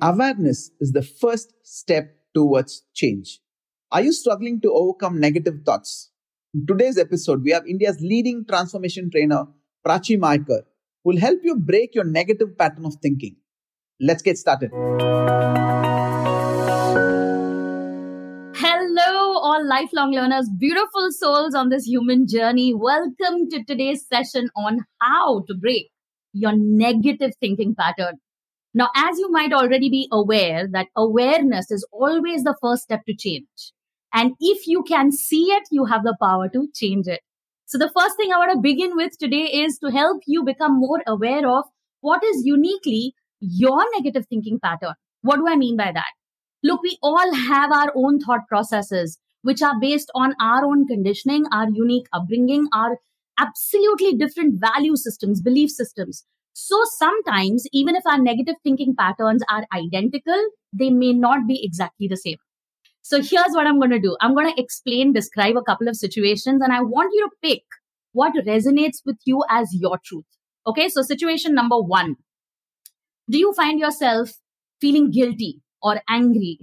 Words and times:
Awareness 0.00 0.70
is 0.78 0.92
the 0.92 1.02
first 1.02 1.52
step 1.64 2.14
towards 2.32 2.84
change. 2.94 3.40
Are 3.90 4.00
you 4.00 4.12
struggling 4.12 4.60
to 4.60 4.72
overcome 4.72 5.18
negative 5.18 5.62
thoughts? 5.66 6.10
In 6.54 6.66
today's 6.66 6.98
episode, 6.98 7.42
we 7.42 7.50
have 7.50 7.66
India's 7.66 7.98
leading 8.00 8.44
transformation 8.48 9.10
trainer, 9.10 9.46
Prachi 9.84 10.16
Mayekar, 10.16 10.62
who 11.02 11.10
will 11.10 11.18
help 11.18 11.40
you 11.42 11.56
break 11.56 11.96
your 11.96 12.04
negative 12.04 12.56
pattern 12.56 12.86
of 12.86 12.94
thinking. 13.02 13.36
Let's 14.00 14.22
get 14.22 14.38
started. 14.38 14.70
Hello, 18.54 19.38
all 19.40 19.66
lifelong 19.66 20.12
learners, 20.12 20.48
beautiful 20.60 21.08
souls 21.10 21.56
on 21.56 21.70
this 21.70 21.86
human 21.86 22.28
journey. 22.28 22.72
Welcome 22.72 23.48
to 23.50 23.64
today's 23.64 24.06
session 24.06 24.48
on 24.54 24.84
how 25.00 25.44
to 25.48 25.54
break 25.60 25.90
your 26.32 26.52
negative 26.54 27.32
thinking 27.40 27.74
pattern. 27.74 28.20
Now, 28.78 28.90
as 28.94 29.18
you 29.18 29.28
might 29.28 29.52
already 29.52 29.90
be 29.90 30.08
aware, 30.12 30.68
that 30.70 30.86
awareness 30.96 31.68
is 31.72 31.84
always 31.90 32.44
the 32.44 32.56
first 32.62 32.84
step 32.84 33.00
to 33.06 33.16
change. 33.16 33.72
And 34.14 34.34
if 34.38 34.68
you 34.68 34.84
can 34.84 35.10
see 35.10 35.46
it, 35.46 35.64
you 35.72 35.86
have 35.86 36.04
the 36.04 36.16
power 36.22 36.48
to 36.50 36.68
change 36.72 37.08
it. 37.08 37.22
So 37.66 37.76
the 37.76 37.90
first 37.90 38.16
thing 38.16 38.30
I 38.32 38.38
want 38.38 38.52
to 38.52 38.60
begin 38.60 38.92
with 38.94 39.18
today 39.18 39.46
is 39.64 39.80
to 39.80 39.90
help 39.90 40.22
you 40.28 40.44
become 40.44 40.78
more 40.78 41.02
aware 41.08 41.44
of 41.48 41.64
what 42.02 42.22
is 42.22 42.46
uniquely 42.46 43.14
your 43.40 43.84
negative 43.96 44.26
thinking 44.28 44.60
pattern. 44.62 44.94
What 45.22 45.38
do 45.38 45.48
I 45.48 45.56
mean 45.56 45.76
by 45.76 45.90
that? 45.92 46.12
Look, 46.62 46.80
we 46.80 46.98
all 47.02 47.34
have 47.34 47.72
our 47.72 47.92
own 47.96 48.20
thought 48.20 48.46
processes, 48.48 49.18
which 49.42 49.60
are 49.60 49.74
based 49.80 50.12
on 50.14 50.36
our 50.40 50.64
own 50.64 50.86
conditioning, 50.86 51.46
our 51.52 51.66
unique 51.68 52.06
upbringing, 52.12 52.68
our 52.72 52.98
absolutely 53.40 54.14
different 54.14 54.60
value 54.60 54.94
systems, 54.94 55.40
belief 55.40 55.70
systems. 55.70 56.24
So 56.60 56.82
sometimes, 56.96 57.66
even 57.72 57.94
if 57.94 58.04
our 58.04 58.20
negative 58.20 58.56
thinking 58.64 58.96
patterns 58.98 59.44
are 59.48 59.64
identical, 59.72 60.42
they 60.72 60.90
may 60.90 61.12
not 61.12 61.46
be 61.46 61.64
exactly 61.64 62.08
the 62.08 62.16
same. 62.16 62.38
So 63.00 63.18
here's 63.18 63.52
what 63.52 63.68
I'm 63.68 63.78
going 63.78 63.92
to 63.92 64.00
do. 64.00 64.16
I'm 64.20 64.34
going 64.34 64.52
to 64.52 64.60
explain, 64.60 65.12
describe 65.12 65.56
a 65.56 65.62
couple 65.62 65.86
of 65.86 65.94
situations, 65.94 66.60
and 66.60 66.72
I 66.72 66.80
want 66.80 67.12
you 67.14 67.28
to 67.28 67.48
pick 67.48 67.62
what 68.10 68.34
resonates 68.44 68.96
with 69.06 69.18
you 69.24 69.44
as 69.48 69.68
your 69.72 70.00
truth. 70.04 70.24
Okay. 70.66 70.88
So 70.88 71.02
situation 71.02 71.54
number 71.54 71.80
one. 71.80 72.16
Do 73.30 73.38
you 73.38 73.52
find 73.52 73.78
yourself 73.78 74.32
feeling 74.80 75.12
guilty 75.12 75.62
or 75.80 76.00
angry 76.10 76.58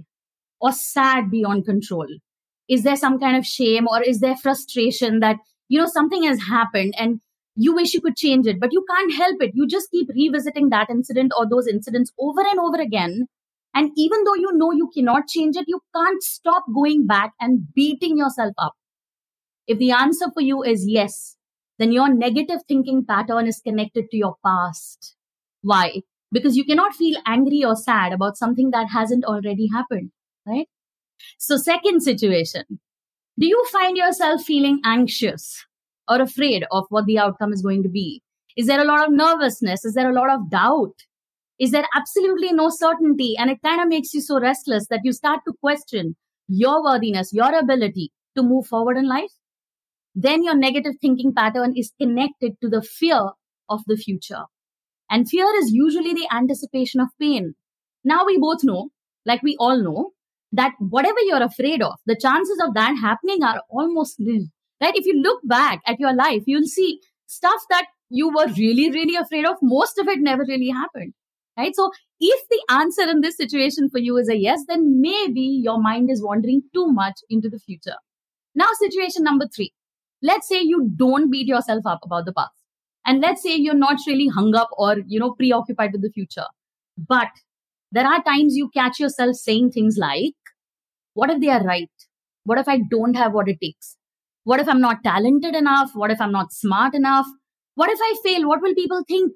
or 0.60 0.72
sad 0.72 1.30
beyond 1.30 1.64
control? 1.64 2.06
Is 2.68 2.82
there 2.82 2.96
some 2.96 3.18
kind 3.18 3.38
of 3.38 3.46
shame 3.46 3.88
or 3.88 4.02
is 4.02 4.20
there 4.20 4.36
frustration 4.36 5.20
that, 5.20 5.36
you 5.68 5.80
know, 5.80 5.86
something 5.86 6.24
has 6.24 6.42
happened 6.50 6.94
and 6.98 7.20
you 7.56 7.74
wish 7.74 7.94
you 7.94 8.00
could 8.00 8.16
change 8.16 8.46
it, 8.46 8.60
but 8.60 8.72
you 8.72 8.84
can't 8.88 9.14
help 9.14 9.36
it. 9.40 9.52
You 9.54 9.66
just 9.66 9.90
keep 9.90 10.08
revisiting 10.14 10.68
that 10.70 10.90
incident 10.90 11.32
or 11.36 11.48
those 11.48 11.66
incidents 11.66 12.12
over 12.18 12.40
and 12.40 12.60
over 12.60 12.80
again 12.80 13.26
and 13.76 13.90
even 13.94 14.24
though 14.24 14.34
you 14.34 14.52
know 14.54 14.72
you 14.72 14.90
cannot 14.94 15.28
change 15.28 15.54
it, 15.54 15.66
you 15.68 15.80
can't 15.94 16.22
stop 16.22 16.64
going 16.74 17.06
back 17.06 17.34
and 17.38 17.74
beating 17.74 18.16
yourself 18.16 18.54
up. 18.56 18.72
If 19.66 19.78
the 19.78 19.90
answer 19.90 20.30
for 20.32 20.40
you 20.40 20.62
is 20.62 20.86
yes, 20.88 21.36
then 21.78 21.92
your 21.92 22.08
negative 22.12 22.60
thinking 22.66 23.04
pattern 23.04 23.46
is 23.46 23.60
connected 23.60 24.06
to 24.10 24.16
your 24.16 24.36
past. 24.42 25.14
Why? 25.60 26.00
Because 26.32 26.56
you 26.56 26.64
cannot 26.64 26.94
feel 26.94 27.20
angry 27.26 27.64
or 27.66 27.76
sad 27.76 28.14
about 28.14 28.38
something 28.38 28.70
that 28.70 28.88
hasn't 28.90 29.26
already 29.26 29.68
happened, 29.70 30.10
right? 30.46 30.68
So, 31.36 31.58
second 31.58 32.02
situation 32.02 32.80
do 33.38 33.46
you 33.46 33.62
find 33.70 33.98
yourself 33.98 34.42
feeling 34.42 34.80
anxious 34.86 35.66
or 36.08 36.20
afraid 36.20 36.64
of 36.70 36.84
what 36.90 37.06
the 37.06 37.18
outcome 37.18 37.52
is 37.52 37.62
going 37.62 37.82
to 37.82 37.88
be? 37.88 38.22
Is 38.56 38.66
there 38.66 38.80
a 38.80 38.84
lot 38.84 39.06
of 39.06 39.12
nervousness? 39.12 39.84
Is 39.84 39.94
there 39.94 40.10
a 40.10 40.14
lot 40.14 40.30
of 40.30 40.50
doubt? 40.50 40.94
is 41.58 41.70
there 41.70 41.86
absolutely 41.94 42.52
no 42.52 42.68
certainty 42.68 43.34
and 43.38 43.50
it 43.50 43.62
kind 43.62 43.80
of 43.80 43.88
makes 43.88 44.12
you 44.12 44.20
so 44.20 44.38
restless 44.40 44.86
that 44.88 45.00
you 45.04 45.12
start 45.12 45.40
to 45.46 45.54
question 45.60 46.14
your 46.48 46.82
worthiness 46.82 47.32
your 47.32 47.54
ability 47.58 48.10
to 48.36 48.42
move 48.42 48.66
forward 48.66 48.96
in 48.96 49.08
life 49.08 49.32
then 50.14 50.42
your 50.42 50.56
negative 50.56 50.94
thinking 51.00 51.32
pattern 51.34 51.72
is 51.76 51.92
connected 52.00 52.52
to 52.60 52.68
the 52.68 52.82
fear 52.82 53.30
of 53.68 53.80
the 53.86 53.96
future 53.96 54.44
and 55.10 55.28
fear 55.28 55.46
is 55.58 55.70
usually 55.72 56.12
the 56.12 56.28
anticipation 56.32 57.00
of 57.00 57.08
pain 57.20 57.54
now 58.04 58.24
we 58.24 58.38
both 58.38 58.62
know 58.62 58.90
like 59.24 59.42
we 59.42 59.56
all 59.58 59.82
know 59.82 60.10
that 60.52 60.74
whatever 60.78 61.20
you're 61.22 61.42
afraid 61.42 61.82
of 61.82 61.94
the 62.06 62.18
chances 62.20 62.60
of 62.62 62.74
that 62.74 62.94
happening 63.00 63.42
are 63.42 63.62
almost 63.70 64.16
nil 64.18 64.44
right 64.80 64.96
if 64.96 65.06
you 65.06 65.20
look 65.22 65.40
back 65.44 65.80
at 65.86 66.00
your 66.00 66.14
life 66.14 66.42
you'll 66.46 66.66
see 66.66 67.00
stuff 67.26 67.60
that 67.70 67.86
you 68.08 68.28
were 68.28 68.46
really 68.56 68.90
really 68.90 69.16
afraid 69.16 69.44
of 69.44 69.56
most 69.62 69.98
of 69.98 70.08
it 70.08 70.20
never 70.20 70.44
really 70.48 70.68
happened 70.68 71.12
right? 71.56 71.74
So 71.74 71.90
if 72.20 72.48
the 72.48 72.74
answer 72.74 73.08
in 73.08 73.20
this 73.20 73.36
situation 73.36 73.88
for 73.88 73.98
you 73.98 74.16
is 74.16 74.28
a 74.28 74.36
yes, 74.36 74.60
then 74.68 75.00
maybe 75.00 75.40
your 75.40 75.80
mind 75.80 76.10
is 76.10 76.22
wandering 76.22 76.62
too 76.74 76.86
much 76.88 77.20
into 77.30 77.48
the 77.48 77.58
future. 77.58 77.96
Now, 78.54 78.66
situation 78.78 79.24
number 79.24 79.46
three. 79.54 79.72
Let's 80.22 80.48
say 80.48 80.60
you 80.62 80.90
don't 80.96 81.30
beat 81.30 81.46
yourself 81.46 81.84
up 81.86 82.00
about 82.02 82.24
the 82.24 82.32
past. 82.32 82.52
And 83.04 83.20
let's 83.20 83.42
say 83.42 83.54
you're 83.54 83.74
not 83.74 83.98
really 84.06 84.28
hung 84.28 84.54
up 84.54 84.70
or, 84.76 84.96
you 85.06 85.20
know, 85.20 85.32
preoccupied 85.32 85.92
with 85.92 86.02
the 86.02 86.10
future. 86.10 86.46
But 86.96 87.28
there 87.92 88.06
are 88.06 88.22
times 88.22 88.56
you 88.56 88.70
catch 88.70 88.98
yourself 88.98 89.36
saying 89.36 89.70
things 89.70 89.96
like, 89.98 90.34
what 91.14 91.30
if 91.30 91.40
they 91.40 91.48
are 91.48 91.62
right? 91.62 91.90
What 92.44 92.58
if 92.58 92.68
I 92.68 92.80
don't 92.90 93.14
have 93.14 93.32
what 93.32 93.48
it 93.48 93.58
takes? 93.62 93.96
What 94.46 94.60
if 94.60 94.68
I'm 94.68 94.80
not 94.80 95.02
talented 95.02 95.56
enough? 95.56 95.90
What 95.94 96.12
if 96.12 96.20
I'm 96.20 96.30
not 96.30 96.52
smart 96.52 96.94
enough? 96.94 97.26
What 97.74 97.90
if 97.90 97.98
I 98.00 98.14
fail? 98.22 98.46
What 98.46 98.62
will 98.62 98.76
people 98.76 99.02
think? 99.08 99.32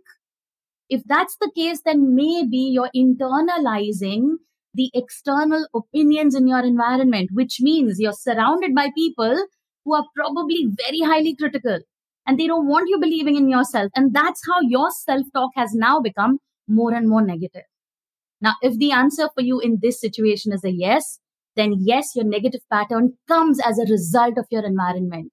If 0.89 1.03
that's 1.05 1.37
the 1.41 1.51
case, 1.57 1.81
then 1.85 2.15
maybe 2.15 2.59
you're 2.59 2.93
internalizing 2.95 4.35
the 4.73 4.89
external 4.95 5.67
opinions 5.75 6.37
in 6.37 6.47
your 6.47 6.61
environment, 6.61 7.31
which 7.33 7.57
means 7.61 7.99
you're 7.99 8.13
surrounded 8.13 8.73
by 8.73 8.91
people 8.97 9.47
who 9.85 9.95
are 9.95 10.05
probably 10.15 10.69
very 10.87 11.01
highly 11.01 11.35
critical 11.35 11.81
and 12.25 12.39
they 12.39 12.47
don't 12.47 12.69
want 12.69 12.89
you 12.89 13.01
believing 13.01 13.35
in 13.35 13.49
yourself. 13.49 13.91
And 13.97 14.15
that's 14.15 14.41
how 14.47 14.61
your 14.61 14.93
self 14.93 15.27
talk 15.35 15.51
has 15.57 15.75
now 15.75 15.99
become 15.99 16.39
more 16.69 16.95
and 16.95 17.09
more 17.09 17.23
negative. 17.23 17.65
Now, 18.41 18.55
if 18.63 18.79
the 18.79 18.93
answer 18.93 19.29
for 19.35 19.43
you 19.43 19.59
in 19.59 19.81
this 19.83 20.01
situation 20.01 20.53
is 20.53 20.63
a 20.63 20.71
yes, 20.71 21.19
then 21.61 21.75
yes, 21.79 22.15
your 22.15 22.25
negative 22.25 22.63
pattern 22.73 23.15
comes 23.29 23.61
as 23.61 23.79
a 23.79 23.91
result 23.91 24.39
of 24.39 24.47
your 24.51 24.65
environment. 24.65 25.31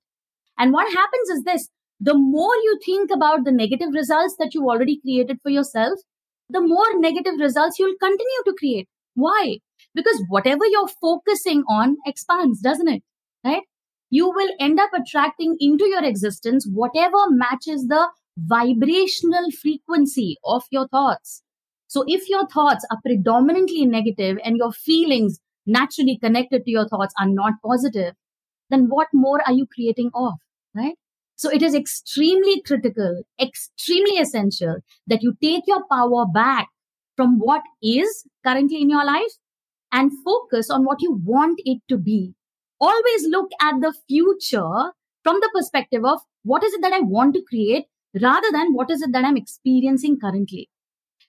And 0.57 0.73
what 0.73 0.91
happens 0.93 1.29
is 1.29 1.43
this 1.43 1.69
the 1.99 2.15
more 2.15 2.55
you 2.55 2.79
think 2.85 3.09
about 3.11 3.43
the 3.43 3.51
negative 3.51 3.89
results 3.93 4.35
that 4.37 4.53
you've 4.53 4.65
already 4.65 4.99
created 4.99 5.37
for 5.41 5.49
yourself, 5.49 5.99
the 6.49 6.61
more 6.61 6.99
negative 6.99 7.39
results 7.39 7.79
you'll 7.79 7.97
continue 7.99 8.43
to 8.45 8.53
create. 8.57 8.87
Why? 9.15 9.57
Because 9.95 10.23
whatever 10.29 10.65
you're 10.65 10.89
focusing 11.01 11.63
on 11.67 11.97
expands, 12.05 12.61
doesn't 12.61 12.87
it? 12.87 13.01
Right? 13.43 13.63
You 14.09 14.29
will 14.29 14.49
end 14.59 14.79
up 14.79 14.91
attracting 14.93 15.57
into 15.59 15.85
your 15.87 16.03
existence 16.03 16.67
whatever 16.71 17.17
matches 17.29 17.87
the 17.87 18.07
vibrational 18.37 19.49
frequency 19.59 20.37
of 20.45 20.63
your 20.71 20.87
thoughts. 20.87 21.41
So 21.87 22.03
if 22.07 22.29
your 22.29 22.47
thoughts 22.47 22.85
are 22.91 22.99
predominantly 23.03 23.85
negative 23.85 24.37
and 24.43 24.57
your 24.57 24.71
feelings 24.71 25.39
naturally 25.67 26.17
connected 26.17 26.63
to 26.65 26.71
your 26.71 26.87
thoughts 26.87 27.13
are 27.19 27.29
not 27.29 27.53
positive, 27.63 28.13
then 28.69 28.87
what 28.87 29.07
more 29.13 29.41
are 29.45 29.53
you 29.53 29.67
creating 29.67 30.09
of? 30.13 30.33
Right? 30.73 30.95
So 31.35 31.51
it 31.51 31.61
is 31.61 31.75
extremely 31.75 32.61
critical, 32.61 33.21
extremely 33.39 34.17
essential 34.17 34.77
that 35.05 35.21
you 35.21 35.35
take 35.41 35.63
your 35.67 35.83
power 35.91 36.25
back 36.25 36.67
from 37.15 37.37
what 37.39 37.61
is 37.81 38.25
currently 38.43 38.81
in 38.81 38.89
your 38.89 39.05
life 39.05 39.31
and 39.91 40.11
focus 40.25 40.69
on 40.69 40.83
what 40.83 41.01
you 41.01 41.19
want 41.23 41.59
it 41.63 41.79
to 41.89 41.97
be. 41.97 42.33
Always 42.79 43.27
look 43.27 43.49
at 43.61 43.81
the 43.81 43.93
future 44.07 44.93
from 45.23 45.39
the 45.41 45.49
perspective 45.53 46.05
of 46.05 46.19
what 46.43 46.63
is 46.63 46.73
it 46.73 46.81
that 46.81 46.93
I 46.93 47.01
want 47.01 47.33
to 47.35 47.43
create 47.47 47.85
rather 48.21 48.47
than 48.51 48.73
what 48.73 48.89
is 48.89 49.01
it 49.01 49.11
that 49.13 49.25
I'm 49.25 49.37
experiencing 49.37 50.19
currently. 50.19 50.69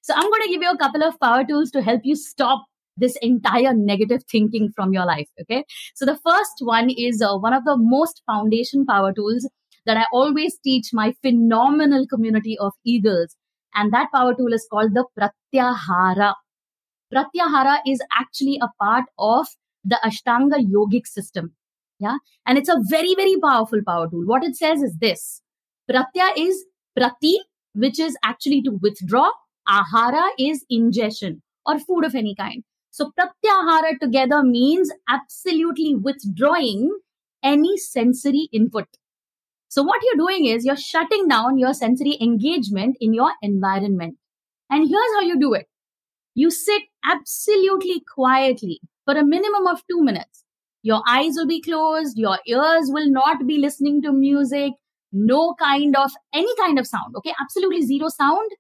So 0.01 0.15
I'm 0.15 0.31
going 0.31 0.43
to 0.43 0.49
give 0.49 0.63
you 0.63 0.71
a 0.71 0.79
couple 0.79 1.03
of 1.03 1.21
power 1.21 1.45
tools 1.45 1.71
to 1.73 1.83
help 1.83 2.03
you 2.05 2.17
stop 2.17 2.65
this 2.99 3.17
entire 3.23 3.73
negative 3.75 4.23
thinking 4.31 4.71
from 4.75 4.93
your 4.93 5.07
life. 5.07 5.29
Okay. 5.41 5.65
So 5.95 6.05
the 6.05 6.19
first 6.25 6.55
one 6.61 6.91
is 6.91 7.23
uh, 7.23 7.37
one 7.37 7.53
of 7.53 7.65
the 7.65 7.77
most 7.79 8.23
foundation 8.27 8.85
power 8.85 9.13
tools 9.13 9.49
that 9.87 9.97
I 9.97 10.05
always 10.13 10.59
teach 10.63 10.91
my 10.93 11.15
phenomenal 11.23 12.07
community 12.07 12.57
of 12.59 12.73
eagles. 12.85 13.37
And 13.75 13.93
that 13.93 14.09
power 14.15 14.35
tool 14.35 14.53
is 14.53 14.67
called 14.71 14.95
the 14.95 15.05
Pratyahara. 15.19 16.35
Pratyahara 17.15 17.79
is 17.87 18.03
actually 18.19 18.61
a 18.61 18.69
part 18.83 19.05
of 19.19 19.47
the 19.85 19.99
Ashtanga 20.05 20.59
yogic 20.59 21.07
system. 21.07 21.55
Yeah. 21.99 22.19
And 22.47 22.59
it's 22.59 22.69
a 22.69 22.81
very, 22.89 23.15
very 23.15 23.37
powerful 23.43 23.81
power 23.87 24.09
tool. 24.09 24.25
What 24.25 24.45
it 24.45 24.57
says 24.57 24.83
is 24.83 24.97
this 25.01 25.43
Pratya 25.91 26.33
is 26.37 26.65
prati, 26.97 27.39
which 27.75 27.99
is 27.99 28.17
actually 28.25 28.63
to 28.63 28.79
withdraw. 28.83 29.31
Ahara 29.69 30.29
is 30.39 30.65
ingestion 30.71 31.43
or 31.67 31.79
food 31.79 32.05
of 32.05 32.15
any 32.15 32.35
kind. 32.35 32.65
So 32.99 33.13
pratyahara 33.17 34.01
together 34.01 34.43
means 34.43 34.91
absolutely 35.09 35.95
withdrawing 35.95 36.99
any 37.45 37.77
sensory 37.77 38.49
input. 38.53 38.87
So 39.69 39.85
what 39.85 40.01
you're 40.03 40.27
doing 40.27 40.47
is 40.47 40.65
you're 40.65 40.77
shutting 40.77 41.29
down 41.29 41.59
your 41.59 41.75
sensory 41.75 42.19
engagement 42.21 42.97
in 43.01 43.15
your 43.15 43.31
environment. 43.41 44.17
And 44.69 44.89
here's 44.89 45.15
how 45.15 45.21
you 45.21 45.39
do 45.39 45.55
it. 45.55 45.67
You 46.35 46.51
sit 46.51 46.83
absolutely 47.09 48.03
quietly 48.13 48.81
for 49.05 49.17
a 49.17 49.25
minimum 49.25 49.69
of 49.69 49.81
two 49.89 50.03
minutes. 50.03 50.43
Your 50.83 51.01
eyes 51.09 51.35
will 51.37 51.47
be 51.47 51.63
closed. 51.63 52.19
Your 52.19 52.41
ears 52.49 52.91
will 52.91 53.09
not 53.09 53.47
be 53.47 53.59
listening 53.59 54.03
to 54.03 54.13
music. 54.13 54.73
No 55.13 55.55
kind 55.55 55.95
of, 55.95 56.11
any 56.35 56.53
kind 56.57 56.81
of 56.81 56.87
sound. 56.89 57.15
Okay. 57.19 57.33
Absolutely 57.41 57.83
zero 57.83 58.09
sound. 58.09 58.51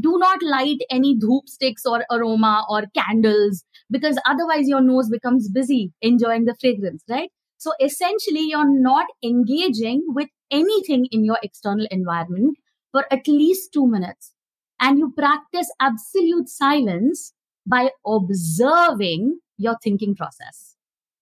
Do 0.00 0.16
not 0.16 0.42
light 0.42 0.78
any 0.90 1.14
dhoop 1.14 1.46
sticks 1.46 1.84
or 1.84 2.06
aroma 2.10 2.64
or 2.70 2.84
candles 2.96 3.64
because 3.92 4.18
otherwise 4.26 4.68
your 4.68 4.80
nose 4.80 5.08
becomes 5.10 5.50
busy 5.50 5.92
enjoying 6.00 6.46
the 6.46 6.56
fragrance, 6.60 7.04
right? 7.08 7.30
So 7.58 7.72
essentially, 7.80 8.48
you're 8.48 8.68
not 8.68 9.06
engaging 9.22 10.02
with 10.08 10.28
anything 10.50 11.06
in 11.12 11.24
your 11.24 11.38
external 11.44 11.86
environment 11.90 12.56
for 12.90 13.04
at 13.12 13.28
least 13.28 13.72
two 13.72 13.86
minutes. 13.86 14.32
And 14.80 14.98
you 14.98 15.12
practice 15.16 15.70
absolute 15.80 16.48
silence 16.48 17.32
by 17.64 17.90
observing 18.04 19.38
your 19.58 19.76
thinking 19.80 20.16
process. 20.16 20.74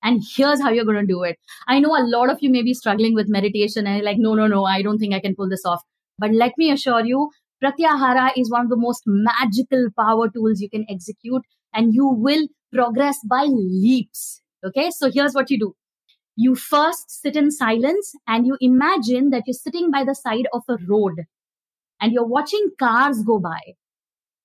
And 0.02 0.22
here's 0.34 0.62
how 0.62 0.70
you're 0.70 0.86
going 0.86 1.06
to 1.06 1.12
do 1.12 1.24
it. 1.24 1.36
I 1.68 1.78
know 1.78 1.90
a 1.90 2.06
lot 2.06 2.30
of 2.30 2.38
you 2.40 2.48
may 2.48 2.62
be 2.62 2.72
struggling 2.72 3.14
with 3.14 3.28
meditation 3.28 3.86
and 3.86 4.02
like, 4.02 4.16
no, 4.18 4.34
no, 4.34 4.46
no, 4.46 4.64
I 4.64 4.80
don't 4.80 4.98
think 4.98 5.12
I 5.12 5.20
can 5.20 5.34
pull 5.36 5.50
this 5.50 5.66
off. 5.66 5.82
But 6.18 6.32
let 6.32 6.52
me 6.56 6.70
assure 6.70 7.04
you, 7.04 7.30
Pratyahara 7.62 8.30
is 8.36 8.50
one 8.50 8.62
of 8.62 8.70
the 8.70 8.78
most 8.78 9.02
magical 9.04 9.88
power 9.98 10.30
tools 10.30 10.62
you 10.62 10.70
can 10.70 10.86
execute 10.88 11.42
and 11.74 11.92
you 11.94 12.06
will 12.06 12.46
progress 12.72 13.18
by 13.28 13.44
leaps. 13.44 14.42
Okay. 14.64 14.90
So 14.90 15.10
here's 15.12 15.34
what 15.34 15.50
you 15.50 15.58
do. 15.58 15.74
You 16.36 16.54
first 16.54 17.10
sit 17.10 17.36
in 17.36 17.50
silence 17.50 18.12
and 18.26 18.46
you 18.46 18.56
imagine 18.60 19.30
that 19.30 19.42
you're 19.46 19.54
sitting 19.54 19.90
by 19.90 20.04
the 20.04 20.14
side 20.14 20.46
of 20.52 20.62
a 20.68 20.76
road 20.88 21.24
and 22.00 22.12
you're 22.12 22.26
watching 22.26 22.70
cars 22.78 23.22
go 23.22 23.38
by. 23.38 23.60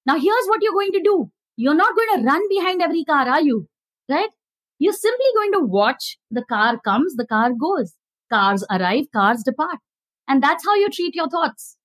Now 0.05 0.15
here's 0.15 0.47
what 0.47 0.61
you're 0.61 0.73
going 0.73 0.91
to 0.93 1.01
do. 1.03 1.31
You're 1.57 1.75
not 1.75 1.95
going 1.95 2.19
to 2.19 2.25
run 2.25 2.41
behind 2.49 2.81
every 2.81 3.05
car, 3.05 3.29
are 3.29 3.41
you? 3.41 3.67
Right? 4.09 4.29
You're 4.77 4.93
simply 4.93 5.25
going 5.35 5.53
to 5.53 5.59
watch 5.61 6.17
the 6.29 6.43
car 6.43 6.79
comes, 6.79 7.15
the 7.15 7.25
car 7.25 7.51
goes. 7.53 7.93
Cars 8.31 8.65
arrive, 8.69 9.05
cars 9.15 9.43
depart. 9.43 9.79
And 10.27 10.43
that's 10.43 10.65
how 10.65 10.75
you 10.75 10.89
treat 10.89 11.15
your 11.15 11.29
thoughts. 11.29 11.77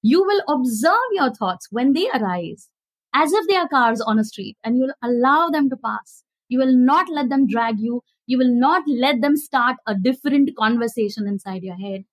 You 0.00 0.24
will 0.24 0.42
observe 0.48 1.12
your 1.12 1.32
thoughts 1.32 1.68
when 1.70 1.92
they 1.92 2.08
arise 2.10 2.68
as 3.14 3.32
if 3.32 3.46
they 3.48 3.56
are 3.56 3.68
cars 3.68 4.00
on 4.00 4.18
a 4.18 4.24
street 4.24 4.56
and 4.64 4.76
you'll 4.76 4.94
allow 5.02 5.48
them 5.48 5.68
to 5.70 5.76
pass. 5.76 6.24
You 6.48 6.58
will 6.58 6.76
not 6.76 7.08
let 7.08 7.28
them 7.28 7.46
drag 7.46 7.78
you. 7.78 8.02
You 8.26 8.38
will 8.38 8.54
not 8.54 8.82
let 8.86 9.20
them 9.20 9.36
start 9.36 9.76
a 9.86 9.94
different 9.94 10.50
conversation 10.56 11.26
inside 11.26 11.62
your 11.62 11.76
head. 11.76 12.04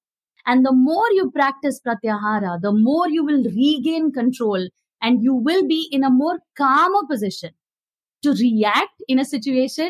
And 0.45 0.65
the 0.65 0.71
more 0.71 1.09
you 1.11 1.31
practice 1.31 1.79
pratyahara, 1.85 2.61
the 2.61 2.71
more 2.71 3.09
you 3.09 3.23
will 3.23 3.43
regain 3.43 4.11
control 4.11 4.69
and 5.01 5.23
you 5.23 5.33
will 5.33 5.67
be 5.67 5.87
in 5.91 6.03
a 6.03 6.09
more 6.09 6.39
calmer 6.57 7.05
position 7.09 7.51
to 8.23 8.31
react 8.33 9.01
in 9.07 9.19
a 9.19 9.25
situation 9.25 9.89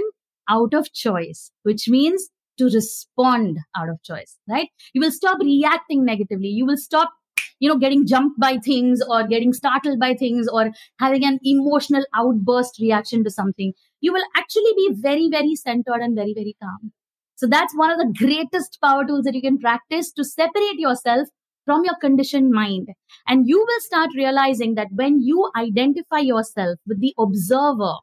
out 0.49 0.73
of 0.73 0.91
choice, 0.93 1.51
which 1.63 1.87
means 1.87 2.29
to 2.57 2.65
respond 2.65 3.57
out 3.75 3.89
of 3.89 4.01
choice, 4.03 4.37
right? 4.47 4.69
You 4.93 5.01
will 5.01 5.11
stop 5.11 5.39
reacting 5.39 6.03
negatively. 6.03 6.49
You 6.49 6.65
will 6.65 6.77
stop 6.77 7.11
you 7.59 7.69
know 7.69 7.77
getting 7.77 8.05
jumped 8.07 8.39
by 8.39 8.57
things 8.57 9.01
or 9.09 9.27
getting 9.27 9.53
startled 9.53 9.99
by 9.99 10.13
things 10.13 10.47
or 10.51 10.71
having 10.99 11.25
an 11.25 11.39
emotional 11.43 12.05
outburst 12.15 12.79
reaction 12.79 13.23
to 13.23 13.29
something 13.29 13.73
you 14.01 14.13
will 14.13 14.25
actually 14.37 14.73
be 14.75 14.89
very 14.93 15.29
very 15.29 15.55
centered 15.55 16.01
and 16.01 16.15
very 16.15 16.33
very 16.33 16.55
calm. 16.61 16.91
So 17.35 17.47
that's 17.47 17.75
one 17.75 17.91
of 17.91 17.97
the 17.97 18.13
greatest 18.17 18.79
power 18.83 19.05
tools 19.05 19.23
that 19.23 19.33
you 19.33 19.41
can 19.41 19.57
practice 19.59 20.11
to 20.13 20.25
separate 20.25 20.77
yourself 20.77 21.29
from 21.65 21.85
your 21.85 21.95
conditioned 22.01 22.51
mind. 22.51 22.89
And 23.27 23.47
you 23.47 23.59
will 23.59 23.79
start 23.79 24.09
realizing 24.15 24.75
that 24.75 24.87
when 24.93 25.21
you 25.21 25.49
identify 25.55 26.19
yourself 26.19 26.79
with 26.85 26.99
the 26.99 27.13
observer 27.17 27.93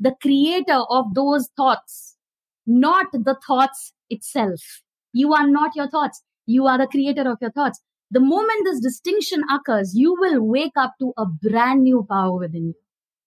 the 0.00 0.14
creator 0.20 0.80
of 0.88 1.14
those 1.14 1.48
thoughts 1.56 2.16
not 2.66 3.06
the 3.12 3.36
thoughts 3.46 3.92
itself. 4.08 4.60
You 5.12 5.34
are 5.34 5.48
not 5.48 5.74
your 5.74 5.88
thoughts. 5.88 6.22
You 6.46 6.66
are 6.66 6.78
the 6.78 6.86
creator 6.86 7.30
of 7.30 7.38
your 7.40 7.50
thoughts 7.50 7.80
the 8.12 8.20
moment 8.20 8.64
this 8.64 8.80
distinction 8.80 9.42
occurs, 9.50 9.94
you 9.94 10.14
will 10.18 10.42
wake 10.42 10.76
up 10.76 10.92
to 11.00 11.12
a 11.16 11.24
brand 11.26 11.82
new 11.82 12.06
power 12.08 12.38
within 12.38 12.66
you. 12.66 12.74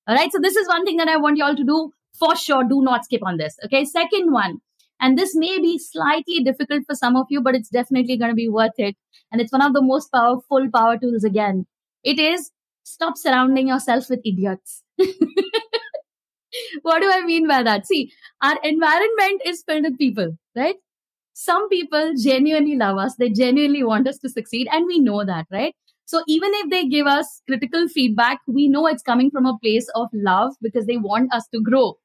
All 0.07 0.15
right. 0.15 0.31
So 0.31 0.37
this 0.39 0.55
is 0.55 0.67
one 0.67 0.85
thing 0.85 0.97
that 0.97 1.07
I 1.07 1.17
want 1.17 1.37
you 1.37 1.43
all 1.43 1.55
to 1.55 1.63
do 1.63 1.91
for 2.17 2.35
sure. 2.35 2.63
Do 2.63 2.83
not 2.83 3.05
skip 3.05 3.21
on 3.25 3.37
this. 3.37 3.57
Okay. 3.65 3.83
Second 3.83 4.31
one, 4.31 4.59
and 5.01 5.17
this 5.17 5.35
may 5.35 5.59
be 5.59 5.79
slightly 5.79 6.43
difficult 6.43 6.83
for 6.85 6.95
some 6.95 7.15
of 7.15 7.25
you, 7.29 7.41
but 7.41 7.55
it's 7.55 7.69
definitely 7.69 8.15
going 8.17 8.29
to 8.29 8.35
be 8.35 8.47
worth 8.47 8.77
it. 8.77 8.95
And 9.31 9.41
it's 9.41 9.51
one 9.51 9.63
of 9.63 9.73
the 9.73 9.81
most 9.81 10.09
powerful 10.13 10.69
power 10.73 10.99
tools 10.99 11.23
again. 11.23 11.65
It 12.03 12.19
is 12.19 12.51
stop 12.83 13.17
surrounding 13.17 13.67
yourself 13.67 14.07
with 14.09 14.21
idiots. 14.23 14.83
what 16.83 17.01
do 17.01 17.11
I 17.11 17.23
mean 17.25 17.47
by 17.47 17.63
that? 17.63 17.87
See, 17.87 18.11
our 18.41 18.57
environment 18.63 19.41
is 19.45 19.63
filled 19.67 19.85
with 19.85 19.97
people, 19.97 20.37
right? 20.55 20.75
Some 21.37 21.67
people 21.67 22.13
genuinely 22.17 22.77
love 22.77 22.97
us. 22.97 23.15
They 23.19 23.29
genuinely 23.29 23.83
want 23.83 24.07
us 24.07 24.17
to 24.19 24.29
succeed. 24.29 24.69
And 24.71 24.85
we 24.85 24.99
know 24.99 25.25
that, 25.25 25.47
right? 25.51 25.75
So 26.05 26.23
even 26.29 26.51
if 26.53 26.69
they 26.69 26.87
give 26.87 27.07
us 27.07 27.41
critical 27.45 27.89
feedback, 27.89 28.39
we 28.47 28.69
know 28.69 28.87
it's 28.87 29.03
coming 29.03 29.29
from 29.29 29.45
a 29.45 29.57
place 29.61 29.89
of 29.95 30.07
love 30.13 30.53
because 30.61 30.85
they 30.85 30.95
want 30.95 31.33
us 31.33 31.45
to 31.53 31.61
grow. 31.61 31.95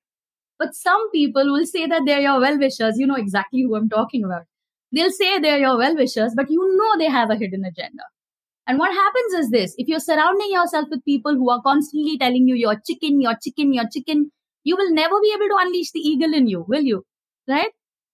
But 0.59 0.75
some 0.75 1.11
people 1.13 1.45
will 1.53 1.65
say 1.65 1.87
that 1.87 2.03
they're 2.07 2.21
your 2.21 2.41
well 2.41 2.59
wishers. 2.59 2.99
You 2.99 3.07
know 3.07 3.15
exactly 3.15 3.63
who 3.63 3.77
I'm 3.77 3.89
talking 3.89 4.25
about. 4.25 4.43
They'll 4.91 5.13
say 5.13 5.39
they're 5.39 5.59
your 5.61 5.79
well 5.79 5.95
wishers, 5.95 6.33
but 6.35 6.51
you 6.51 6.77
know 6.77 6.99
they 6.99 7.09
have 7.09 7.31
a 7.31 7.37
hidden 7.37 7.65
agenda. 7.65 8.03
And 8.67 8.81
what 8.81 8.93
happens 8.93 9.35
is 9.35 9.51
this 9.51 9.75
if 9.79 9.87
you're 9.87 10.01
surrounding 10.01 10.51
yourself 10.51 10.89
with 10.91 11.05
people 11.05 11.35
who 11.35 11.51
are 11.51 11.63
constantly 11.63 12.19
telling 12.19 12.49
you 12.49 12.57
you're 12.57 12.81
chicken, 12.85 13.21
you're 13.21 13.39
chicken, 13.41 13.73
you're 13.73 13.89
chicken, 13.93 14.33
you 14.65 14.77
will 14.77 14.93
never 14.93 15.21
be 15.21 15.33
able 15.37 15.49
to 15.51 15.57
unleash 15.61 15.93
the 15.93 16.01
eagle 16.01 16.35
in 16.35 16.49
you, 16.49 16.65
will 16.67 16.83
you? 16.83 17.05
Right? 17.49 17.71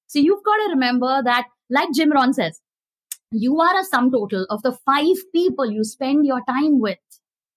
So 0.07 0.19
you've 0.19 0.45
got 0.45 0.57
to 0.57 0.71
remember 0.71 1.23
that, 1.25 1.47
like 1.69 1.89
Jim 1.95 2.13
Rohn 2.13 2.33
says, 2.33 2.61
you 3.33 3.61
are 3.61 3.81
a 3.81 3.85
sum 3.85 4.11
total 4.11 4.47
of 4.51 4.63
the 4.63 4.77
five 4.87 5.17
people 5.35 5.71
you 5.71 5.85
spend 5.85 6.27
your 6.27 6.41
time 6.49 6.81
with. 6.81 6.99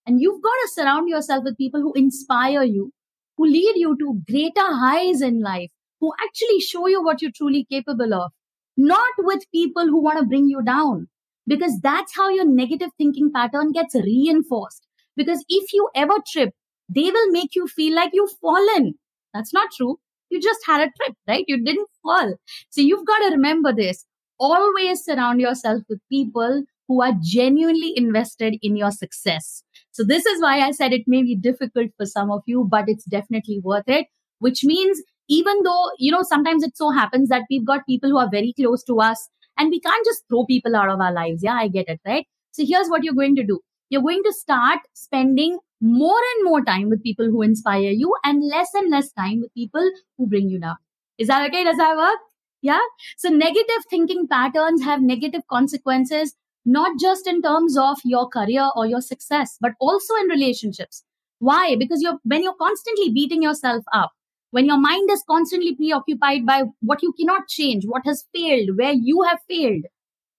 And 0.06 0.20
you've 0.20 0.42
got 0.42 0.54
to 0.54 0.72
surround 0.74 1.08
yourself 1.08 1.44
with 1.44 1.58
people 1.58 1.82
who 1.82 1.94
inspire 1.94 2.64
you, 2.64 2.92
who 3.38 3.46
lead 3.46 3.74
you 3.76 3.96
to 3.98 4.22
greater 4.30 4.74
highs 4.76 5.22
in 5.22 5.42
life, 5.42 5.70
who 6.00 6.12
actually 6.24 6.60
show 6.60 6.88
you 6.88 7.04
what 7.04 7.22
you're 7.22 7.32
truly 7.36 7.68
capable 7.70 8.14
of, 8.14 8.32
not 8.76 9.14
with 9.20 9.44
people 9.54 9.86
who 9.86 10.02
want 10.02 10.20
to 10.20 10.26
bring 10.26 10.48
you 10.48 10.64
down. 10.64 11.08
Because 11.46 11.80
that's 11.82 12.16
how 12.16 12.30
your 12.30 12.46
negative 12.46 12.90
thinking 12.98 13.32
pattern 13.34 13.72
gets 13.72 13.96
reinforced. 13.96 14.88
Because 15.16 15.44
if 15.48 15.74
you 15.74 15.90
ever 15.96 16.14
trip, 16.32 16.54
they 16.88 17.12
will 17.12 17.32
make 17.32 17.56
you 17.56 17.68
feel 17.68 17.96
like 17.96 18.12
you've 18.14 18.38
fallen. 18.42 18.96
That's 19.34 19.54
not 19.54 19.70
true. 19.76 20.00
You 20.30 20.42
just 20.42 20.60
had 20.66 20.82
a 20.82 20.92
trip, 21.02 21.16
right? 21.28 21.46
You 21.48 21.64
didn't 21.64 21.88
fall. 22.04 22.36
So 22.70 22.82
you've 22.82 23.06
got 23.06 23.20
to 23.20 23.32
remember 23.32 23.74
this. 23.74 24.06
Always 24.40 25.04
surround 25.04 25.42
yourself 25.42 25.84
with 25.90 26.00
people 26.10 26.64
who 26.88 27.02
are 27.04 27.14
genuinely 27.22 27.94
invested 27.96 28.58
in 28.62 28.76
your 28.76 28.92
success. 28.92 29.64
So 29.92 30.04
this 30.06 30.26
is 30.26 30.42
why 30.42 30.60
I 30.62 30.72
said 30.72 30.94
it 30.94 31.04
may 31.08 31.24
be 31.24 31.36
difficult 31.36 31.92
for 31.98 32.06
some 32.06 32.32
of 32.32 32.42
you, 32.46 32.68
but 32.70 32.86
it's 32.88 33.06
definitely 33.06 33.60
worth 33.64 33.88
it, 33.88 34.08
which 34.40 34.64
means 34.64 35.02
even 35.28 35.62
though, 35.64 35.92
you 35.98 36.12
know, 36.12 36.24
sometimes 36.24 36.64
it 36.64 36.76
so 36.76 36.90
happens 36.90 37.30
that 37.30 37.44
we've 37.50 37.66
got 37.66 37.86
people 37.86 38.10
who 38.10 38.18
are 38.18 38.30
very 38.32 38.54
close 38.54 38.84
to 38.86 39.00
us 39.00 39.30
and 39.58 39.70
we 39.70 39.80
can't 39.80 40.06
just 40.06 40.24
throw 40.28 40.46
people 40.46 40.76
out 40.76 40.90
of 40.90 41.00
our 41.00 41.14
lives. 41.14 41.44
Yeah, 41.44 41.54
I 41.54 41.68
get 41.68 41.88
it, 41.88 42.00
right? 42.06 42.26
So 42.52 42.64
here's 42.66 42.88
what 42.88 43.04
you're 43.04 43.14
going 43.14 43.36
to 43.36 43.44
do. 43.44 43.60
You're 43.90 44.02
going 44.02 44.24
to 44.24 44.34
start 44.34 44.80
spending 44.94 45.60
more 45.82 46.20
and 46.36 46.46
more 46.46 46.64
time 46.64 46.90
with 46.90 47.04
people 47.04 47.26
who 47.26 47.42
inspire 47.42 47.92
you 47.92 48.14
and 48.24 48.44
less 48.48 48.74
and 48.74 48.90
less 48.92 49.12
time 49.12 49.42
with 49.42 49.54
people 49.54 49.90
who 50.18 50.28
bring 50.28 50.50
you 50.50 50.60
down. 50.60 50.76
Is 51.18 51.28
that 51.28 51.48
okay? 51.50 51.64
Does 51.64 51.78
that 51.78 51.96
work? 51.96 52.20
Yeah. 52.62 52.80
So 53.18 53.30
negative 53.30 53.84
thinking 53.90 54.28
patterns 54.28 54.84
have 54.84 55.02
negative 55.02 55.42
consequences, 55.50 56.36
not 56.66 57.00
just 57.00 57.28
in 57.28 57.42
terms 57.42 57.78
of 57.78 58.00
your 58.04 58.28
career 58.28 58.70
or 58.76 58.86
your 58.86 59.02
success, 59.02 59.58
but 59.62 59.72
also 59.80 60.14
in 60.16 60.28
relationships. 60.28 61.04
Why? 61.40 61.76
Because 61.80 62.02
you're, 62.02 62.18
when 62.24 62.44
you're 62.44 62.56
constantly 62.56 63.12
beating 63.14 63.42
yourself 63.42 63.86
up, 63.94 64.12
when 64.52 64.66
your 64.66 64.80
mind 64.80 65.10
is 65.12 65.24
constantly 65.30 65.76
preoccupied 65.76 66.46
by 66.46 66.64
what 66.82 67.02
you 67.02 67.14
cannot 67.14 67.48
change, 67.48 67.86
what 67.86 68.02
has 68.06 68.26
failed, 68.36 68.72
where 68.78 68.94
you 68.94 69.22
have 69.22 69.40
failed, 69.48 69.84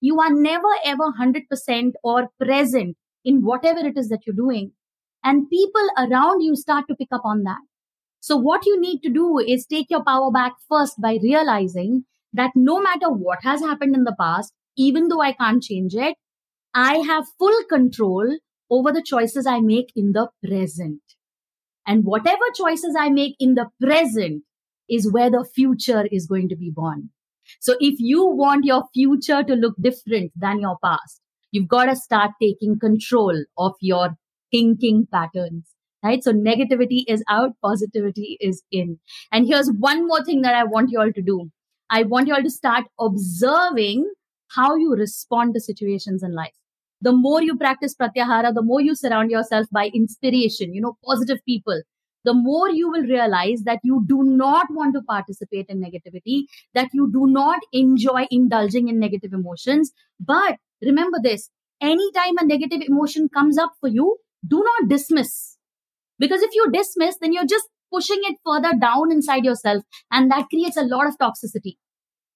you 0.01 0.19
are 0.19 0.31
never 0.31 0.67
ever 0.83 1.11
100% 1.19 1.93
or 2.03 2.29
present 2.39 2.97
in 3.23 3.43
whatever 3.43 3.79
it 3.79 3.97
is 3.97 4.09
that 4.09 4.25
you're 4.25 4.35
doing. 4.35 4.73
And 5.23 5.49
people 5.49 5.87
around 5.97 6.41
you 6.41 6.55
start 6.55 6.85
to 6.87 6.95
pick 6.95 7.09
up 7.11 7.21
on 7.23 7.43
that. 7.43 7.59
So 8.19 8.37
what 8.37 8.65
you 8.65 8.79
need 8.79 9.01
to 9.01 9.09
do 9.09 9.39
is 9.39 9.65
take 9.65 9.87
your 9.89 10.03
power 10.03 10.31
back 10.31 10.53
first 10.69 11.01
by 11.01 11.19
realizing 11.21 12.05
that 12.33 12.51
no 12.55 12.81
matter 12.81 13.11
what 13.11 13.39
has 13.43 13.61
happened 13.61 13.95
in 13.95 14.03
the 14.03 14.15
past, 14.19 14.53
even 14.77 15.07
though 15.07 15.21
I 15.21 15.33
can't 15.33 15.61
change 15.61 15.95
it, 15.95 16.15
I 16.73 16.97
have 16.97 17.25
full 17.37 17.63
control 17.69 18.37
over 18.69 18.91
the 18.91 19.03
choices 19.03 19.45
I 19.45 19.59
make 19.59 19.91
in 19.95 20.13
the 20.13 20.29
present. 20.45 21.01
And 21.85 22.05
whatever 22.05 22.43
choices 22.55 22.95
I 22.97 23.09
make 23.09 23.35
in 23.39 23.55
the 23.55 23.69
present 23.81 24.43
is 24.89 25.11
where 25.11 25.29
the 25.29 25.43
future 25.43 26.05
is 26.11 26.27
going 26.27 26.47
to 26.49 26.55
be 26.55 26.71
born. 26.73 27.09
So 27.59 27.75
if 27.79 27.95
you 27.99 28.25
want 28.25 28.65
your 28.65 28.83
future 28.93 29.43
to 29.43 29.53
look 29.55 29.75
different 29.81 30.31
than 30.35 30.61
your 30.61 30.77
past, 30.83 31.21
you've 31.51 31.67
got 31.67 31.85
to 31.85 31.95
start 31.95 32.31
taking 32.41 32.79
control 32.79 33.43
of 33.57 33.73
your 33.81 34.15
thinking 34.51 35.07
patterns. 35.11 35.67
Right. 36.03 36.23
So 36.23 36.33
negativity 36.33 37.03
is 37.07 37.23
out, 37.29 37.51
positivity 37.61 38.37
is 38.39 38.63
in. 38.71 38.99
And 39.31 39.45
here's 39.45 39.71
one 39.71 40.07
more 40.07 40.23
thing 40.23 40.41
that 40.41 40.55
I 40.55 40.63
want 40.63 40.89
you 40.89 40.99
all 40.99 41.11
to 41.13 41.21
do. 41.21 41.51
I 41.91 42.03
want 42.03 42.27
you 42.27 42.33
all 42.33 42.41
to 42.41 42.49
start 42.49 42.85
observing 42.99 44.11
how 44.55 44.75
you 44.75 44.95
respond 44.95 45.53
to 45.53 45.59
situations 45.59 46.23
in 46.23 46.33
life. 46.33 46.55
The 47.01 47.11
more 47.11 47.41
you 47.41 47.55
practice 47.55 47.95
pratyahara, 47.95 48.53
the 48.53 48.63
more 48.63 48.81
you 48.81 48.95
surround 48.95 49.29
yourself 49.29 49.67
by 49.71 49.91
inspiration, 49.93 50.73
you 50.73 50.81
know, 50.81 50.97
positive 51.05 51.39
people, 51.47 51.81
the 52.23 52.33
more 52.33 52.69
you 52.69 52.89
will 52.89 53.03
realize 53.03 53.63
that 53.65 53.79
you 53.83 54.03
do 54.07 54.23
not 54.23 54.67
want 54.69 54.93
to 54.93 55.01
participate 55.01 55.65
in 55.69 55.81
negativity, 55.81 56.43
that 56.73 56.89
you 56.93 57.11
do 57.11 57.25
not 57.27 57.59
enjoy 57.73 58.27
indulging 58.29 58.87
in 58.87 58.99
negative 58.99 59.33
emotions. 59.33 59.91
But 60.19 60.57
remember 60.81 61.17
this 61.21 61.49
anytime 61.81 62.37
a 62.37 62.45
negative 62.45 62.81
emotion 62.87 63.27
comes 63.33 63.57
up 63.57 63.71
for 63.79 63.89
you, 63.89 64.17
do 64.47 64.63
not 64.63 64.89
dismiss. 64.89 65.57
Because 66.19 66.41
if 66.41 66.51
you 66.53 66.69
dismiss, 66.71 67.17
then 67.19 67.33
you're 67.33 67.45
just 67.45 67.67
pushing 67.91 68.19
it 68.23 68.37
further 68.45 68.71
down 68.79 69.11
inside 69.11 69.43
yourself, 69.43 69.83
and 70.11 70.31
that 70.31 70.47
creates 70.49 70.77
a 70.77 70.83
lot 70.83 71.07
of 71.07 71.17
toxicity. 71.17 71.75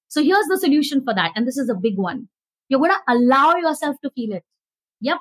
So 0.07 0.23
here's 0.23 0.45
the 0.47 0.57
solution 0.57 1.03
for 1.03 1.13
that. 1.13 1.31
And 1.35 1.47
this 1.47 1.57
is 1.57 1.69
a 1.69 1.75
big 1.75 1.97
one. 1.97 2.29
You're 2.69 2.79
going 2.79 2.91
to 2.91 3.13
allow 3.13 3.55
yourself 3.55 3.97
to 4.03 4.09
feel 4.11 4.33
it. 4.33 4.43
Yep. 5.01 5.17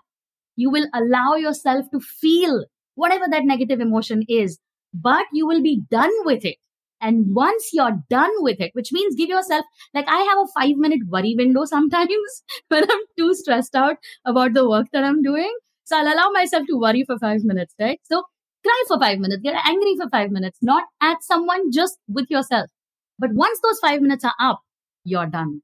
You 0.56 0.70
will 0.70 0.86
allow 0.94 1.34
yourself 1.34 1.86
to 1.92 2.00
feel 2.00 2.64
whatever 2.94 3.24
that 3.30 3.44
negative 3.44 3.80
emotion 3.80 4.22
is, 4.28 4.58
but 4.92 5.26
you 5.32 5.46
will 5.46 5.62
be 5.62 5.82
done 5.90 6.12
with 6.24 6.44
it. 6.44 6.56
And 7.00 7.34
once 7.34 7.70
you're 7.72 7.98
done 8.08 8.30
with 8.38 8.60
it, 8.60 8.70
which 8.74 8.92
means 8.92 9.16
give 9.16 9.28
yourself, 9.28 9.64
like 9.92 10.06
I 10.08 10.18
have 10.18 10.38
a 10.38 10.60
five 10.60 10.76
minute 10.76 11.00
worry 11.08 11.34
window 11.36 11.64
sometimes 11.64 12.08
when 12.68 12.84
I'm 12.84 13.00
too 13.18 13.34
stressed 13.34 13.74
out 13.74 13.96
about 14.24 14.54
the 14.54 14.68
work 14.68 14.86
that 14.92 15.04
I'm 15.04 15.22
doing. 15.22 15.52
So 15.84 15.98
I'll 15.98 16.12
allow 16.12 16.30
myself 16.30 16.64
to 16.68 16.78
worry 16.78 17.04
for 17.04 17.18
five 17.18 17.40
minutes, 17.44 17.74
right? 17.80 18.00
So 18.04 18.22
cry 18.64 18.84
for 18.88 18.98
five 18.98 19.18
minutes, 19.18 19.42
get 19.42 19.54
angry 19.66 19.94
for 19.96 20.08
five 20.08 20.30
minutes, 20.30 20.58
not 20.62 20.84
at 21.02 21.22
someone, 21.22 21.70
just 21.70 21.98
with 22.08 22.26
yourself. 22.30 22.70
But 23.18 23.30
once 23.32 23.60
those 23.62 23.78
five 23.80 24.00
minutes 24.00 24.24
are 24.24 24.34
up, 24.40 24.60
you're 25.04 25.26
done. 25.26 25.62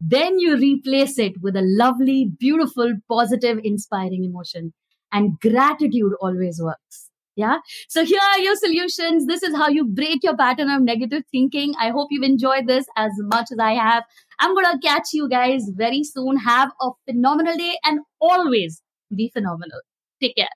Then 0.00 0.38
you 0.38 0.56
replace 0.56 1.18
it 1.18 1.34
with 1.42 1.56
a 1.56 1.62
lovely, 1.62 2.30
beautiful, 2.38 2.94
positive, 3.08 3.58
inspiring 3.62 4.24
emotion 4.24 4.72
and 5.12 5.38
gratitude 5.40 6.12
always 6.20 6.60
works. 6.62 7.10
Yeah. 7.36 7.58
So 7.88 8.04
here 8.04 8.20
are 8.20 8.38
your 8.38 8.56
solutions. 8.56 9.26
This 9.26 9.42
is 9.42 9.54
how 9.54 9.68
you 9.68 9.86
break 9.86 10.22
your 10.22 10.36
pattern 10.36 10.68
of 10.68 10.82
negative 10.82 11.22
thinking. 11.30 11.74
I 11.80 11.90
hope 11.90 12.08
you've 12.10 12.24
enjoyed 12.24 12.66
this 12.66 12.84
as 12.96 13.12
much 13.18 13.48
as 13.52 13.58
I 13.58 13.72
have. 13.74 14.04
I'm 14.40 14.54
going 14.54 14.66
to 14.66 14.86
catch 14.86 15.12
you 15.12 15.28
guys 15.28 15.62
very 15.74 16.02
soon. 16.02 16.36
Have 16.38 16.70
a 16.80 16.90
phenomenal 17.08 17.56
day 17.56 17.78
and 17.84 18.00
always 18.20 18.82
be 19.14 19.30
phenomenal. 19.32 19.80
Take 20.20 20.36
care. 20.36 20.48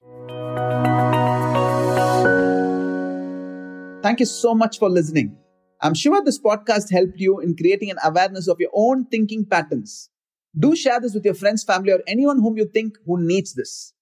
Thank 4.02 4.20
you 4.20 4.26
so 4.26 4.54
much 4.54 4.78
for 4.78 4.90
listening. 4.90 5.38
I'm 5.80 5.94
sure 5.94 6.23
this 6.23 6.38
podcast 6.38 6.92
helped 6.92 7.18
you 7.18 7.40
in 7.40 7.56
creating 7.56 7.90
an 7.90 7.96
awareness 8.04 8.46
of 8.49 8.61
your 8.61 8.70
own 8.75 9.06
thinking 9.06 9.46
patterns. 9.46 10.11
Do 10.58 10.76
share 10.76 11.00
this 11.00 11.14
with 11.14 11.25
your 11.25 11.34
friends, 11.34 11.64
family, 11.64 11.92
or 11.92 12.02
anyone 12.06 12.40
whom 12.40 12.56
you 12.56 12.70
think 12.73 12.94
who 13.06 13.20
needs 13.20 13.54
this. 13.54 13.92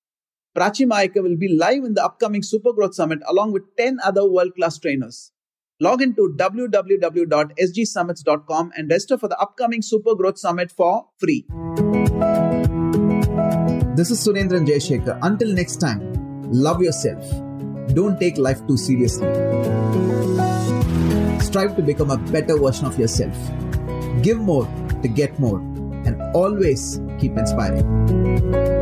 Prachi 0.56 0.86
Mayekar 0.86 1.22
will 1.22 1.36
be 1.36 1.48
live 1.48 1.84
in 1.84 1.94
the 1.94 2.04
upcoming 2.04 2.42
Super 2.42 2.72
Growth 2.72 2.94
Summit 2.94 3.20
along 3.26 3.52
with 3.52 3.62
10 3.78 3.98
other 4.04 4.28
world 4.28 4.54
class 4.54 4.78
trainers. 4.78 5.32
Log 5.80 6.02
into 6.02 6.36
www.sgsummits.com 6.38 8.72
and 8.76 8.90
register 8.90 9.16
for 9.16 9.28
the 9.28 9.38
upcoming 9.38 9.80
Super 9.82 10.14
Growth 10.14 10.38
Summit 10.38 10.70
for 10.70 11.06
free. 11.18 11.46
This 14.02 14.10
is 14.10 14.26
Surendran 14.26 14.66
Jayashekhar. 14.66 15.16
Until 15.22 15.54
next 15.54 15.76
time, 15.76 16.00
love 16.50 16.82
yourself. 16.82 17.22
Don't 17.94 18.18
take 18.18 18.36
life 18.36 18.58
too 18.66 18.76
seriously. 18.76 19.28
Strive 21.38 21.76
to 21.76 21.82
become 21.86 22.10
a 22.10 22.16
better 22.16 22.58
version 22.58 22.86
of 22.86 22.98
yourself. 22.98 23.32
Give 24.20 24.40
more 24.40 24.66
to 25.02 25.06
get 25.06 25.38
more 25.38 25.58
and 26.02 26.20
always 26.34 27.00
keep 27.20 27.38
inspiring. 27.38 28.81